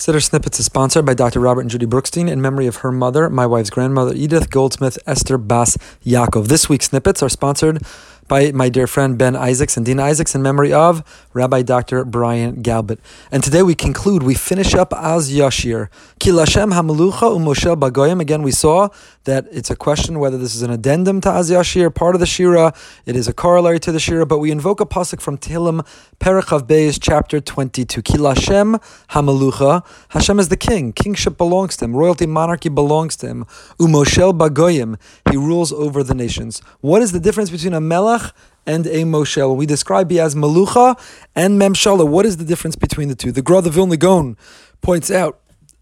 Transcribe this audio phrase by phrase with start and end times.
[0.00, 1.40] Siddur Snippets is sponsored by Dr.
[1.40, 5.36] Robert and Judy Brookstein in memory of her mother, my wife's grandmother, Edith Goldsmith Esther
[5.36, 5.76] Bass
[6.06, 6.46] Yaakov.
[6.46, 7.82] This week's snippets are sponsored
[8.30, 12.04] by my dear friend Ben Isaacs and Dean Isaacs in memory of Rabbi Dr.
[12.04, 13.00] Brian Galbert.
[13.32, 15.88] And today we conclude, we finish up Az Yashir.
[16.20, 18.20] Ki Lashem HaMelucha Umoshel Bagoyim.
[18.20, 18.88] Again, we saw
[19.24, 22.26] that it's a question whether this is an addendum to Az Yashir, part of the
[22.26, 22.72] Shira,
[23.04, 25.84] it is a corollary to the Shira, but we invoke a pasuk from Tehillim,
[26.20, 28.00] Perek Chaf Beis, chapter 22.
[28.00, 29.84] Ki Lashem HaMelucha.
[30.10, 30.92] Hashem is the king.
[30.92, 31.96] Kingship belongs to him.
[31.96, 33.44] Royalty, monarchy belongs to him.
[33.80, 35.00] Umoshel Bagoyim.
[35.28, 36.62] He rules over the nations.
[36.80, 38.19] What is the difference between a melech
[38.66, 39.50] and a Moshel.
[39.50, 40.98] When we describe he as Malucha
[41.34, 43.32] and Memshala, what is the difference between the two?
[43.32, 43.70] The Gra the
[44.80, 45.39] points out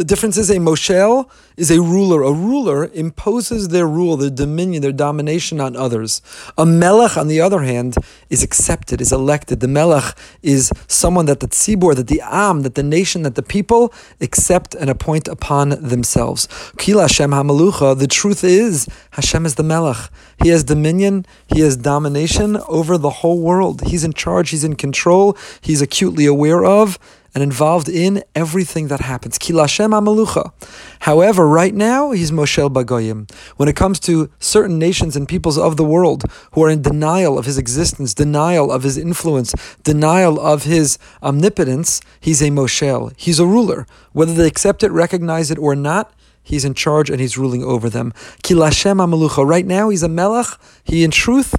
[0.00, 1.28] the difference is a Moshel
[1.58, 2.22] is a ruler.
[2.22, 6.22] A ruler imposes their rule, their dominion, their domination on others.
[6.56, 7.96] A Melech, on the other hand,
[8.30, 9.60] is accepted, is elected.
[9.60, 13.42] The Melech is someone that the Tzibor, that the Am, that the nation, that the
[13.42, 13.92] people
[14.22, 16.48] accept and appoint upon themselves.
[16.78, 20.10] Kila Hashem HaMalucha, the truth is, Hashem is the Melech.
[20.42, 23.82] He has dominion, he has domination over the whole world.
[23.88, 26.98] He's in charge, he's in control, he's acutely aware of
[27.34, 29.38] and involved in everything that happens.
[29.38, 30.52] Kilashem Amalucha.
[31.00, 33.30] However, right now he's Moshel Bagoyim.
[33.56, 37.38] When it comes to certain nations and peoples of the world who are in denial
[37.38, 43.12] of his existence, denial of his influence, denial of his omnipotence, he's a Moshel.
[43.16, 43.86] He's a ruler.
[44.12, 47.88] Whether they accept it, recognize it, or not, He's in charge and he's ruling over
[47.88, 48.12] them.
[48.42, 49.46] Kilashem Amalucha.
[49.46, 50.46] Right now, he's a melech.
[50.82, 51.54] He, in truth,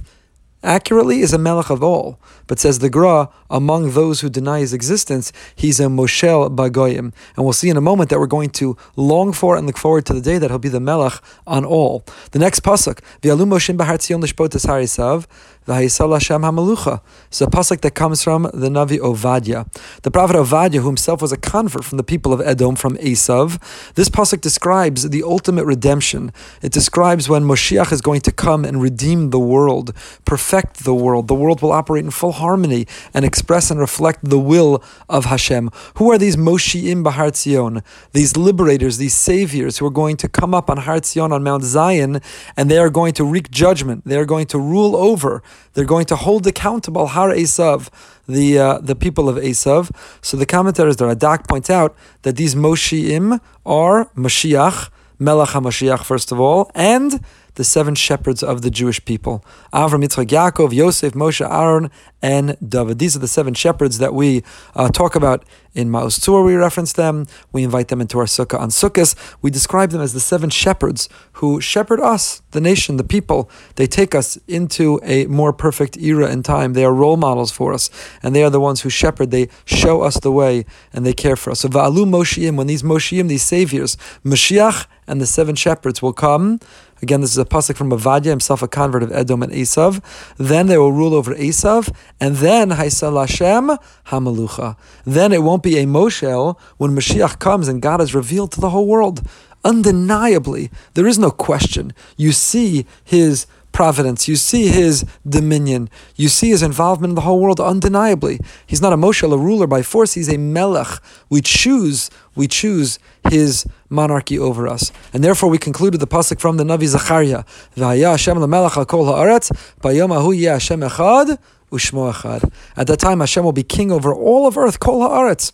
[0.62, 2.18] accurately is a melech of all.
[2.46, 7.12] But says the Gra, among those who deny his existence, he's a Moshel Bagoyim.
[7.36, 10.06] And we'll see in a moment that we're going to long for and look forward
[10.06, 11.14] to the day that he'll be the melech
[11.46, 12.04] on all.
[12.32, 15.26] The next pasuk, V'alu Moshiim Bahar Tzion Lishpotas Har Esav,
[15.66, 17.00] V'haisal Hashem HaMalucha.
[17.28, 19.72] It's a pasuk that comes from the Navi Ovadia.
[20.02, 23.62] The prophet Ovadia, who himself was a convert from the people of Edom, from Esav,
[23.94, 26.32] this pasuk describes the ultimate redemption.
[26.62, 29.94] It describes when Moshiach is going to come and redeem the world,
[30.24, 31.28] perfect the world.
[31.28, 35.70] The world will operate in full harmony and express and reflect the will of Hashem.
[35.94, 37.84] Who are these Moshiim Bahar Tzion?
[38.12, 41.62] These liberators, these saviors who are going to come up on Har Tzion on Mount
[41.62, 42.20] Zion,
[42.56, 44.04] and they are going to wreak judgment.
[44.04, 45.40] They are going to rule over
[45.74, 47.88] they're going to hold accountable Har Esav,
[48.28, 49.90] the uh, the people of Esav.
[50.20, 56.32] So the commentators, the Radak points out that these Moshiim are Mashiach, Melech HaMashiach, first
[56.32, 57.20] of all, and
[57.54, 59.44] the seven shepherds of the Jewish people.
[59.72, 61.90] Avram, Yitzchak, Yaakov, Yosef, Moshe, Aaron,
[62.22, 62.98] and David.
[62.98, 64.42] These are the seven shepherds that we
[64.74, 66.44] uh, talk about in Ma'oz Tzur.
[66.44, 67.26] We reference them.
[67.50, 69.14] We invite them into our sukkah on Sukkot.
[69.42, 73.50] We describe them as the seven shepherds who shepherd us, the nation, the people.
[73.76, 76.74] They take us into a more perfect era in time.
[76.74, 77.90] They are role models for us,
[78.22, 79.30] and they are the ones who shepherd.
[79.30, 81.60] They show us the way, and they care for us.
[81.60, 86.60] So Va'alu Moshiim, when these Moshiim, these saviors, Mashiach and the seven shepherds will come,
[87.02, 90.00] Again, this is a pasuk from Ovadia, himself a convert of Edom and Esav.
[90.36, 93.76] Then they will rule over Esav, and then Haisal Hashem
[94.06, 94.76] Hamalucha.
[95.04, 98.70] Then it won't be a Moshel when Mashiach comes and God is revealed to the
[98.70, 99.26] whole world.
[99.64, 101.92] Undeniably, there is no question.
[102.16, 104.28] You see his providence.
[104.28, 105.90] You see his dominion.
[106.16, 108.38] You see his involvement in the whole world undeniably.
[108.66, 110.14] He's not a Moshel, a ruler by force.
[110.14, 111.00] He's a melech.
[111.30, 112.98] We choose, we choose
[113.30, 114.92] his monarchy over us.
[115.12, 117.44] And therefore we concluded the pasuk from the Navi Zachariah.
[117.76, 119.48] Hashem kol haaretz,
[119.82, 121.38] Hashem echad,
[121.70, 122.52] ushmo echad.
[122.76, 125.52] At that time Hashem will be king over all of earth, kol haaretz.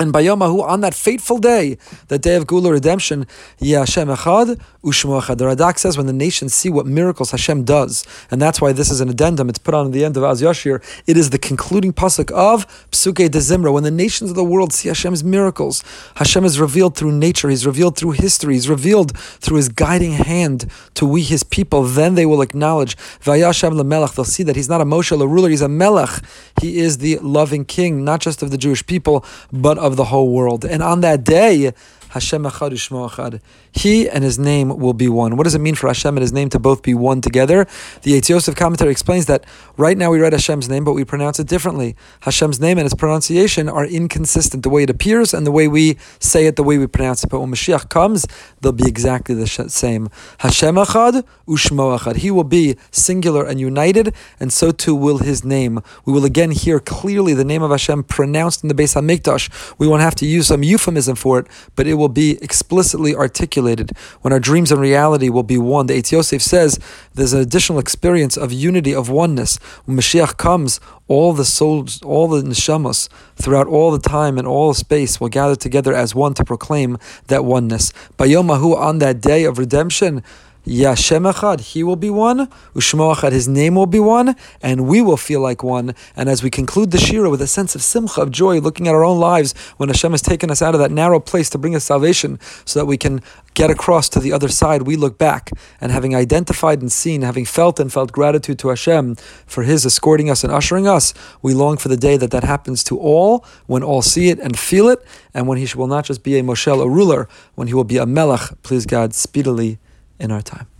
[0.00, 1.78] And Bayamahu, on that fateful day,
[2.08, 3.26] the day of Geula redemption,
[3.60, 5.38] Hashem Echad, Ushmo Echad.
[5.38, 8.90] The Radak says when the nations see what miracles Hashem does, and that's why this
[8.90, 11.38] is an addendum, it's put on at the end of Az Yashir, it is the
[11.38, 13.72] concluding pasuk of Pesukei D'Zimra.
[13.72, 15.84] When the nations of the world see Hashem's miracles,
[16.16, 20.70] Hashem is revealed through nature, He's revealed through history, He's revealed through His guiding hand
[20.94, 24.12] to we His people, then they will acknowledge, Vayashem Melech.
[24.12, 26.22] they'll see that He's not a Moshel, a ruler, He's a Melech.
[26.60, 30.32] He is the loving king, not just of the Jewish people, but of the whole
[30.32, 30.64] world.
[30.64, 31.72] And on that day,
[32.12, 33.40] Hashem Echad.
[33.72, 35.36] He and his name will be one.
[35.36, 37.66] What does it mean for Hashem and his name to both be one together?
[38.02, 39.44] The Eitz Yosef commentary explains that
[39.76, 41.96] right now we write Hashem's name, but we pronounce it differently.
[42.20, 45.98] Hashem's name and its pronunciation are inconsistent, the way it appears and the way we
[46.18, 47.30] say it, the way we pronounce it.
[47.30, 48.26] But when Mashiach comes,
[48.60, 50.08] they'll be exactly the same.
[50.38, 52.16] Hashem Echad Ushmo Echad.
[52.16, 55.80] He will be singular and united, and so too will his name.
[56.04, 59.74] We will again hear clearly the name of Hashem pronounced in the Beis Hamikdash.
[59.78, 61.46] We won't have to use some euphemism for it,
[61.76, 63.92] but it will be explicitly articulated,
[64.22, 65.86] when our dreams and reality will be one.
[65.86, 66.78] The Eitz Yosef says
[67.14, 69.58] there's an additional experience of unity, of oneness.
[69.86, 70.78] When Mashiach comes,
[71.08, 75.56] all the souls, all the neshamos, throughout all the time and all space will gather
[75.56, 77.92] together as one to proclaim that oneness.
[78.16, 80.22] Bayomahu, on that day of redemption,
[80.66, 82.46] Yashem Echad, He will be one.
[82.72, 85.92] Ushmo Echad, His name will be one, and we will feel like one.
[86.14, 88.94] And as we conclude the Shira with a sense of simcha, of joy, looking at
[88.94, 91.74] our own lives when Hashem has taken us out of that narrow place to bring
[91.74, 93.22] us salvation, so that we can
[93.54, 95.50] get across to the other side, we look back
[95.80, 99.16] and having identified and seen, having felt and felt gratitude to Hashem
[99.46, 101.12] for His escorting us and ushering us,
[101.42, 104.56] we long for the day that that happens to all, when all see it and
[104.56, 105.04] feel it,
[105.34, 107.96] and when He will not just be a Moshel, a ruler, when He will be
[107.96, 109.80] a Melech, please God, speedily
[110.22, 110.71] in our time.